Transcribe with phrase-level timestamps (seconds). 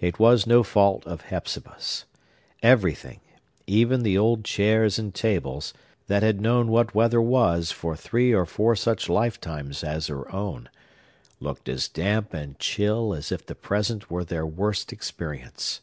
[0.00, 2.06] It was no fault of Hepzibah's.
[2.62, 5.74] Everything—even the old chairs and tables,
[6.06, 11.68] that had known what weather was for three or four such lifetimes as her own—looked
[11.68, 15.82] as damp and chill as if the present were their worst experience.